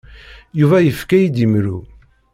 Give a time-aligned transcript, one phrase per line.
[0.59, 1.77] Yuba yefka-iyi-d imru.